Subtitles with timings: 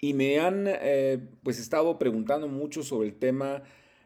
[0.00, 3.62] y me han eh, pues estado preguntando mucho sobre el tema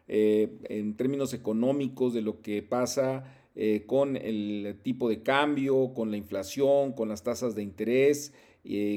[0.07, 3.23] eh, en términos económicos de lo que pasa
[3.55, 8.33] eh, con el tipo de cambio, con la inflación, con las tasas de interés,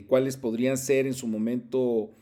[0.06, 2.12] cuáles podrían ser en su momento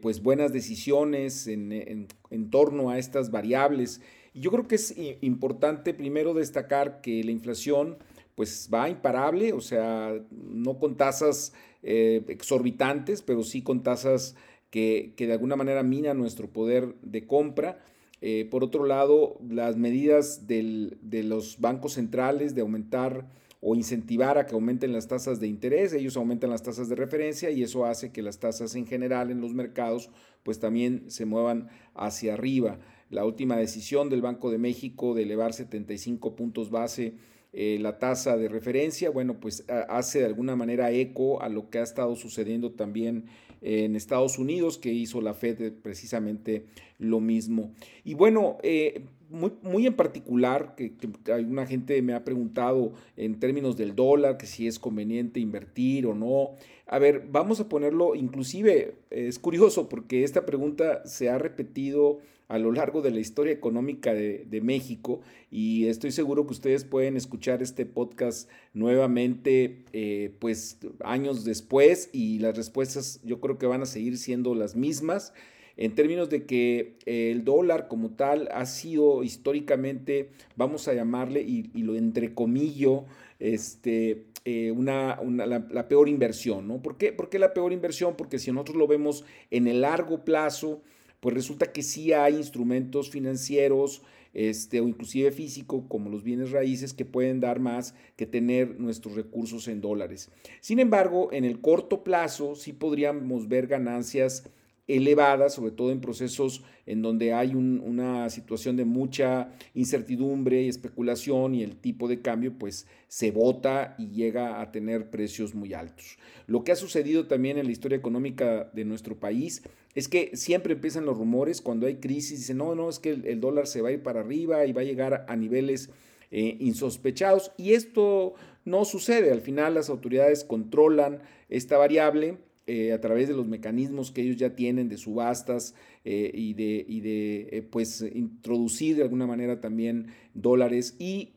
[0.00, 4.00] pues buenas decisiones en, en, torno a estas variables.
[4.32, 7.98] Yo creo que es importante primero destacar que la inflación
[8.38, 11.52] pues va imparable, o sea, no con tasas
[11.82, 14.36] eh, exorbitantes, pero sí con tasas
[14.70, 17.80] que, de alguna manera minan nuestro poder de compra.
[18.20, 23.26] Eh, por otro lado, las medidas de los bancos centrales de aumentar
[23.60, 27.50] o incentivar a que aumenten las tasas de interés, ellos aumentan las tasas de referencia
[27.50, 30.10] y eso hace que las tasas en general en los mercados
[30.44, 32.78] pues también se muevan hacia arriba.
[33.10, 37.14] La última decisión del Banco de México de elevar 75 puntos base
[37.60, 41.80] eh, la tasa de referencia, bueno, pues hace de alguna manera eco a lo que
[41.80, 43.24] ha estado sucediendo también
[43.62, 46.66] en Estados Unidos, que hizo la Fed precisamente
[47.00, 47.72] lo mismo.
[48.04, 50.92] Y bueno, eh, muy, muy, en particular, que,
[51.32, 56.14] alguna gente me ha preguntado en términos del dólar, que si es conveniente invertir o
[56.14, 56.50] no.
[56.86, 62.58] A ver, vamos a ponerlo, inclusive es curioso porque esta pregunta se ha repetido a
[62.58, 65.20] lo largo de la historia económica de, México
[65.50, 72.38] y estoy seguro que ustedes pueden escuchar este podcast nuevamente eh, pues años después y
[72.40, 75.32] las respuestas yo creo que van a seguir siendo las mismas
[75.78, 81.70] en términos de que el dólar como tal ha sido históricamente, vamos a llamarle, y,
[81.82, 83.04] lo entrecomillo,
[83.38, 86.82] este, eh, una, la, peor inversión, ¿no?
[86.82, 87.12] ¿Por qué?
[87.12, 88.16] ¿Por qué la peor inversión?
[88.16, 90.82] Porque si nosotros lo vemos en el largo plazo,
[91.20, 94.02] pues resulta que sí hay instrumentos financieros
[94.34, 99.14] este, o inclusive físico, como los bienes raíces, que pueden dar más que tener nuestros
[99.14, 100.28] recursos en dólares.
[100.60, 104.50] Sin embargo, en el corto plazo sí podríamos ver ganancias
[104.88, 111.54] elevadas, sobre todo en procesos en donde hay una situación de mucha incertidumbre y especulación
[111.54, 116.16] y el tipo de cambio pues se bota y llega a tener precios muy altos.
[116.46, 119.62] Lo que ha sucedido también en la historia económica de nuestro país
[119.94, 123.40] es que siempre empiezan los rumores cuando hay crisis, dicen, no, no, es que el,
[123.40, 125.90] dólar se va a ir para arriba y va a llegar a niveles
[126.30, 128.34] eh, insospechados y esto
[128.64, 132.38] no sucede, al final las autoridades controlan esta variable
[132.70, 135.74] eh, a través de los mecanismos que ellos ya tienen de subastas
[136.04, 141.32] eh, y de, y de eh, pues, introducir de alguna manera también dólares y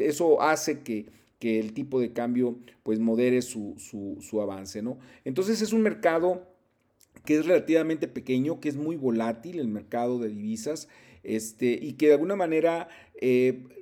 [0.00, 1.06] eso hace que,
[1.38, 4.98] que, el tipo de cambio pues modere su, su, avance, ¿no?
[5.24, 6.48] Entonces es un mercado
[7.24, 10.88] que es relativamente pequeño, que es muy volátil el mercado de divisas,
[11.22, 12.88] este, y que de alguna manera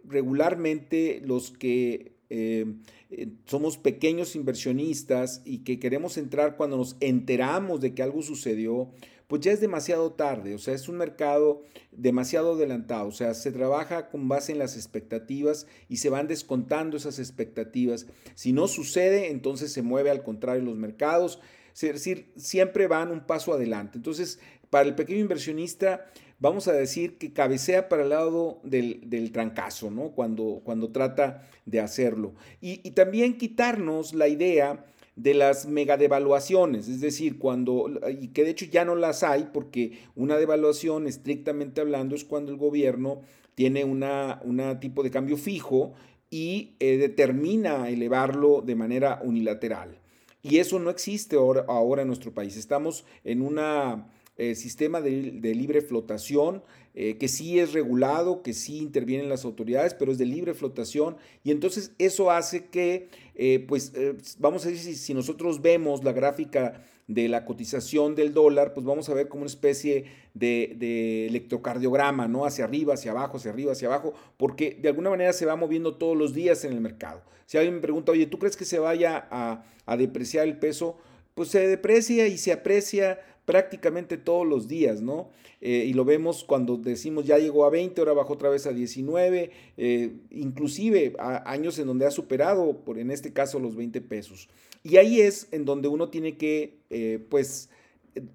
[0.04, 2.66] regularmente los que eh,
[3.10, 8.90] eh, somos pequeños inversionistas y que queremos entrar cuando nos enteramos de que algo sucedió,
[9.28, 11.62] pues ya es demasiado tarde, o sea, es un mercado
[11.92, 16.96] demasiado adelantado, o sea, se trabaja con base en las expectativas y se van descontando
[16.96, 18.06] esas expectativas.
[18.34, 21.40] Si no sucede, entonces se mueve al contrario los mercados,
[21.74, 23.98] es decir, siempre van un paso adelante.
[23.98, 24.40] Entonces,
[24.70, 26.06] para el pequeño inversionista,
[26.38, 30.10] vamos a decir que cabecea para el lado del, trancazo, ¿no?
[30.10, 32.34] Cuando, cuando trata de hacerlo.
[32.60, 34.84] Y, también quitarnos la idea
[35.16, 37.90] de las megadevaluaciones, es decir, cuando,
[38.20, 42.52] y que de hecho ya no las hay, porque una devaluación, estrictamente hablando, es cuando
[42.52, 43.22] el gobierno
[43.56, 44.40] tiene una,
[44.80, 45.94] tipo de cambio fijo
[46.30, 49.98] y eh, determina elevarlo de manera unilateral.
[50.40, 52.56] Y eso no existe ahora, ahora en nuestro país.
[52.56, 54.06] Estamos en una
[54.40, 56.62] eh, sistema de, libre flotación,
[56.94, 61.16] eh, que sí es regulado, que sí intervienen las autoridades, pero es de libre flotación.
[61.42, 63.92] Y entonces eso hace que, eh, pues,
[64.38, 69.08] vamos a decir, si, nosotros vemos la gráfica de la cotización del dólar, pues vamos
[69.08, 70.04] a ver como una especie
[70.34, 72.44] de, de, electrocardiograma, ¿no?
[72.44, 75.96] Hacia arriba, hacia abajo, hacia arriba, hacia abajo, porque de alguna manera se va moviendo
[75.96, 77.22] todos los días en el mercado.
[77.46, 80.96] Si alguien me pregunta, oye, ¿tú crees que se vaya a, a depreciar el peso?
[81.34, 83.18] Pues se deprecia y se aprecia
[83.48, 85.30] prácticamente todos los días, ¿no?
[85.62, 88.74] Eh, y lo vemos cuando decimos ya llegó a 20, ahora bajó otra vez a
[88.74, 94.02] 19, eh, inclusive a años en donde ha superado, por en este caso, los 20
[94.02, 94.50] pesos.
[94.82, 97.70] Y ahí es en donde uno tiene que, eh, pues,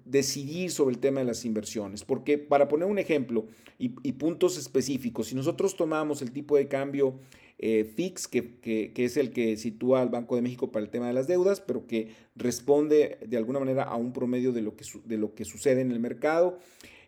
[0.04, 2.02] decidir sobre el tema de las inversiones.
[2.02, 3.46] Porque para poner un ejemplo
[3.78, 7.14] y, puntos específicos, si nosotros tomamos el tipo de cambio
[7.58, 11.12] eh, fix, que, es el que sitúa al Banco de México para el tema de
[11.12, 15.16] las deudas, pero que responde de alguna manera a un promedio de lo que, de
[15.16, 16.58] lo que sucede en el mercado,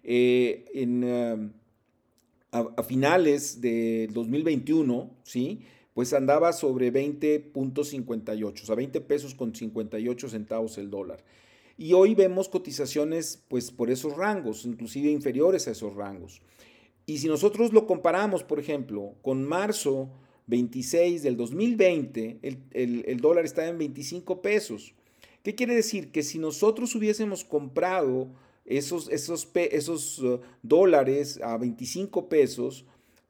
[0.04, 1.50] eh, en, um,
[2.52, 5.62] a, finales de 2021, ¿sí?
[5.94, 11.24] pues andaba sobre 20.58, o sea, 20 pesos con 58 centavos el dólar.
[11.78, 16.40] Y hoy vemos cotizaciones pues por esos rangos, inclusive inferiores a esos rangos.
[17.04, 20.10] Y si nosotros lo comparamos, por ejemplo, con marzo
[20.46, 22.38] 26 del 2020,
[22.72, 24.94] el, dólar está en 25 pesos.
[25.42, 26.12] ¿Qué quiere decir?
[26.12, 28.28] Que si nosotros hubiésemos comprado
[28.64, 32.84] esos, esos, esos uh, dólares a 25 pesos,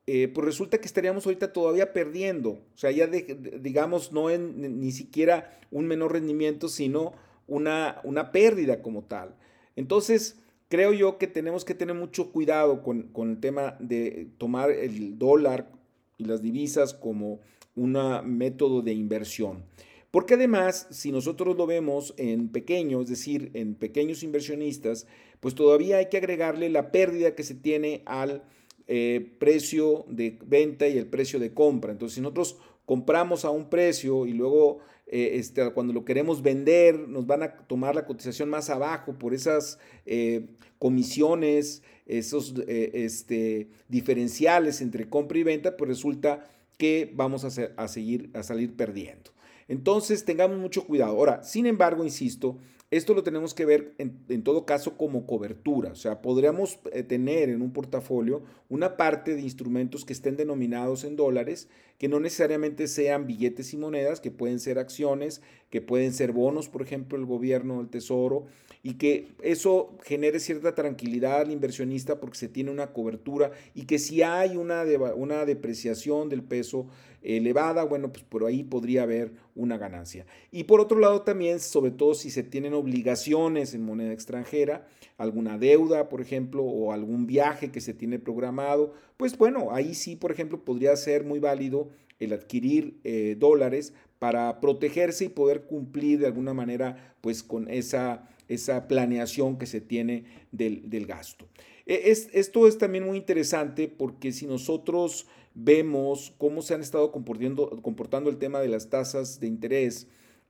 [0.06, 2.50] eh, pues resulta que estaríamos ahorita todavía perdiendo.
[2.50, 7.12] O sea, ya digamos, no en ni siquiera un menor rendimiento, sino
[7.46, 9.34] una, una pérdida como tal.
[9.74, 15.18] Entonces, creo yo que tenemos que tener mucho cuidado con, el tema de tomar el
[15.18, 15.70] dólar
[16.18, 17.40] y las divisas como
[17.74, 19.64] un método de inversión.
[20.10, 25.06] Porque además, si nosotros lo vemos en pequeño, es decir, en pequeños inversionistas,
[25.40, 28.42] pues todavía hay que agregarle la pérdida que se tiene al
[28.86, 31.92] eh, precio de venta y el precio de compra.
[31.92, 32.56] Entonces, si nosotros
[32.86, 37.52] compramos a un precio y luego eh, este, cuando lo queremos vender nos van a
[37.52, 40.46] tomar la cotización más abajo por esas eh,
[40.78, 46.48] comisiones, esos este, diferenciales entre compra y venta, pues resulta
[46.78, 49.30] que vamos a seguir a salir perdiendo.
[49.68, 51.12] Entonces tengamos mucho cuidado.
[51.12, 52.58] Ahora, sin embargo, insisto,
[52.90, 57.48] esto lo tenemos que ver en, todo caso como cobertura, o sea, podríamos eh, tener
[57.48, 61.68] en un portafolio una parte de instrumentos que estén denominados en dólares,
[61.98, 66.68] que no necesariamente sean billetes y monedas, que pueden ser acciones, que pueden ser bonos,
[66.68, 68.46] por ejemplo, el gobierno, el tesoro,
[68.86, 73.98] y que eso genere cierta tranquilidad al inversionista porque se tiene una cobertura y que
[73.98, 74.84] si hay una,
[75.16, 76.86] una depreciación del peso
[77.26, 80.26] elevada, bueno, pues por ahí podría haber una ganancia.
[80.50, 84.86] Y por otro lado también, sobre todo si se tienen obligaciones en moneda extranjera,
[85.18, 90.16] alguna deuda, por ejemplo, o algún viaje que se tiene programado, pues bueno, ahí sí,
[90.16, 91.88] por ejemplo, podría ser muy válido
[92.18, 98.28] el adquirir eh, dólares para protegerse y poder cumplir de alguna manera pues con esa
[98.48, 101.46] esa planeación que se tiene del, gasto.
[101.86, 105.26] E, es, esto es también muy interesante porque si nosotros
[105.56, 110.06] vemos cómo se han estado comportando, comportando el tema de las tasas de interés,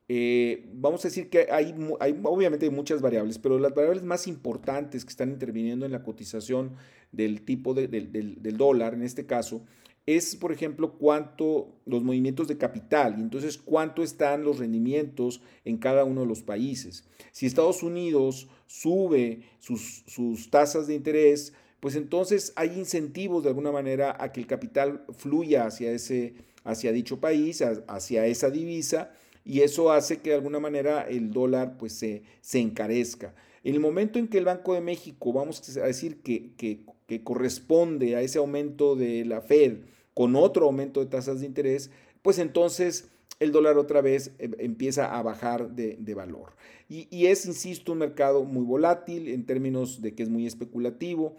[0.08, 5.04] eh, vamos a decir que hay, hay, obviamente muchas variables, pero las variables más importantes
[5.04, 6.76] que están interviniendo en la cotización
[7.12, 9.62] del tipo de, del dólar, en este caso,
[10.06, 15.78] es, por ejemplo, cuánto los movimientos de capital y entonces cuánto están los rendimientos en
[15.78, 17.04] cada uno de los países.
[17.32, 23.72] Si Estados Unidos sube sus, sus tasas de interés, pues entonces hay incentivos de alguna
[23.72, 26.34] manera a que el capital fluya hacia, ese,
[26.64, 29.10] hacia dicho país, hacia esa divisa,
[29.44, 33.34] y eso hace que de alguna manera el dólar pues se, se encarezca.
[33.62, 37.22] En el momento en que el Banco de México, vamos a decir que, que, que
[37.22, 39.78] corresponde a ese aumento de la Fed,
[40.14, 41.90] con otro aumento de tasas de interés,
[42.22, 46.54] pues entonces el dólar otra vez eh, empieza a bajar de, valor.
[46.88, 51.36] Y, es, insisto, un mercado muy volátil en términos de que es muy especulativo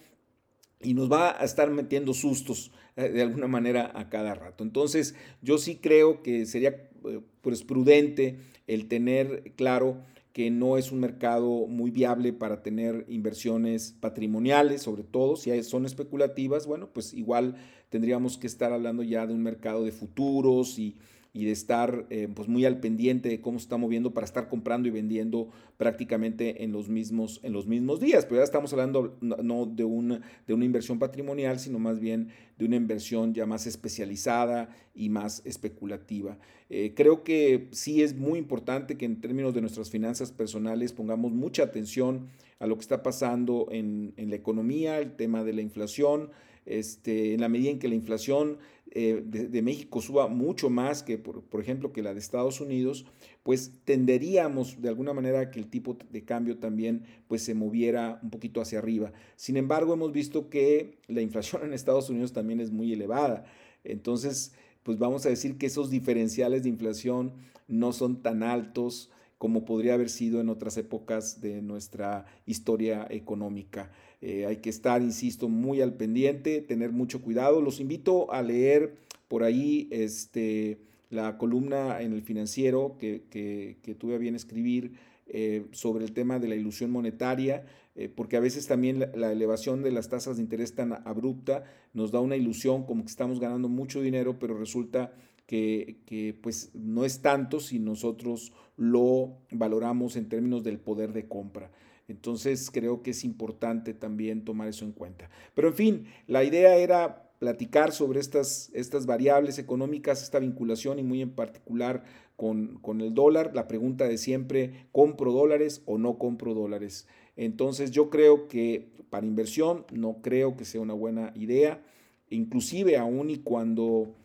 [0.82, 4.64] y nos va a estar metiendo sustos eh, de alguna manera a cada rato.
[4.64, 6.70] Entonces, yo sí creo que sería
[7.06, 10.04] eh, pues, prudente el tener claro
[10.34, 15.88] que no es un mercado muy viable para tener inversiones patrimoniales, sobre todo si son
[15.88, 17.56] especulativas, bueno, pues igual
[17.90, 20.96] tendríamos que estar hablando ya de un mercado de futuros y,
[21.38, 24.50] y de estar eh, pues muy al pendiente de cómo se está moviendo para estar
[24.50, 28.26] comprando y vendiendo prácticamente en los mismos, en los mismos días.
[28.26, 32.66] Pero ya estamos hablando no de una, de una inversión patrimonial, sino más bien de
[32.66, 36.40] una inversión ya más especializada y más especulativa.
[36.72, 41.34] Eh, creo que sí es muy importante que en términos de nuestras finanzas personales pongamos
[41.34, 45.62] mucha atención a lo que está pasando en, en la economía, el tema de la
[45.62, 46.32] inflación,
[46.68, 48.58] este, en la medida en que la inflación
[48.92, 53.06] eh, de, México suba mucho más que, por, ejemplo, que la de Estados Unidos,
[53.44, 58.30] pues tenderíamos de alguna manera que el tipo de cambio también pues, se moviera un
[58.30, 59.12] poquito hacia arriba.
[59.36, 63.46] Sin embargo, hemos visto que la inflación en Estados Unidos también es muy elevada.
[63.84, 64.54] Entonces,
[64.84, 67.34] pues vamos a decir que esos diferenciales de inflación
[67.68, 73.92] no son tan altos como podría haber sido en otras épocas de nuestra historia económica.
[74.22, 77.62] Eh, hay que estar, insisto, muy al pendiente, tener mucho cuidado.
[77.62, 78.96] Los invito a leer
[79.28, 80.80] por ahí este,
[81.10, 84.94] la columna en el financiero que, tuve a bien escribir
[85.28, 87.66] eh, sobre el tema de la ilusión monetaria,
[87.96, 91.64] eh, porque a veces también la, elevación de las tasas de interés tan abrupta
[91.94, 95.14] nos da una ilusión como que estamos ganando mucho dinero, pero resulta
[95.46, 101.28] que, que, pues no es tanto si nosotros lo valoramos en términos del poder de
[101.28, 101.72] compra.
[102.08, 105.30] Entonces creo que es importante también tomar eso en cuenta.
[105.54, 111.04] Pero en fin, la idea era platicar sobre estas, estas variables económicas, esta vinculación y
[111.04, 112.04] muy en particular
[112.36, 117.08] con, con, el dólar, la pregunta de siempre, ¿compro dólares o no compro dólares?
[117.36, 121.84] Entonces yo creo que para inversión no creo que sea una buena idea,
[122.30, 124.16] inclusive aún y cuando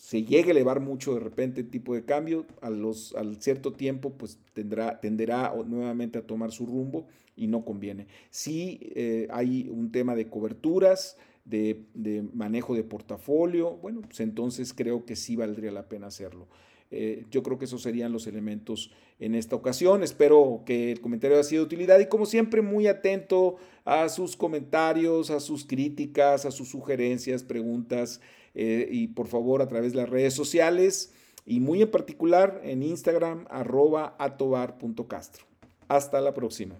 [0.00, 3.74] se llegue a elevar mucho de repente el tipo de cambio, a los, al cierto
[3.74, 8.06] tiempo pues tendrá, tenderá nuevamente a tomar su rumbo y no conviene.
[8.30, 14.72] Si eh, hay un tema de coberturas, de, de, manejo de portafolio, bueno, pues entonces
[14.72, 16.48] creo que sí valdría la pena hacerlo.
[16.90, 20.02] Eh, yo creo que esos serían los elementos en esta ocasión.
[20.02, 24.34] Espero que el comentario haya sido de utilidad y como siempre muy atento a sus
[24.34, 28.22] comentarios, a sus críticas, a sus sugerencias, preguntas
[28.54, 31.12] eh, y por favor a través de las redes sociales
[31.46, 35.44] y muy en particular en Instagram arroba atobar.castro.
[35.88, 36.76] Hasta la próxima.